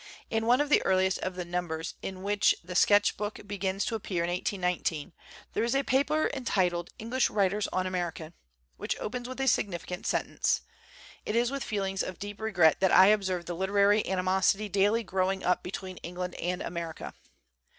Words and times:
In 0.31 0.47
one 0.47 0.59
of 0.61 0.69
the 0.69 0.81
earliest 0.81 1.19
94 1.21 1.29
THE 1.35 1.41
CENTENARY 1.43 1.57
OF 1.57 1.63
A 1.63 1.67
QUESTION 1.67 1.97
of 2.01 2.01
the 2.01 2.09
numbers 2.09 2.17
in 2.17 2.23
which 2.23 2.55
the' 2.63 2.75
Sketch 2.75 3.17
Book' 3.17 3.39
began 3.45 3.77
to 3.77 3.93
appear 3.93 4.23
in 4.23 4.31
1819, 4.31 5.13
there 5.53 5.63
is 5.63 5.75
a 5.75 5.83
paper 5.83 6.27
entitled 6.33 6.89
'English 6.97 7.29
Writers 7.29 7.67
on 7.67 7.85
America/ 7.85 8.33
which 8.77 8.97
opens 8.99 9.29
with 9.29 9.39
a 9.39 9.47
significant 9.47 10.07
sentence: 10.07 10.61
"It 11.23 11.35
is 11.35 11.51
with 11.51 11.63
feelings 11.63 12.01
of 12.01 12.17
deep 12.17 12.41
regret 12.41 12.79
that 12.79 12.91
I 12.91 13.09
observe 13.09 13.45
the 13.45 13.53
literary 13.53 14.03
animosity 14.07 14.67
daily 14.69 15.03
growing 15.03 15.43
up 15.43 15.61
between 15.61 15.97
England 15.97 16.33
and 16.39 16.63
Amer 16.63 16.95
ica." 16.95 17.13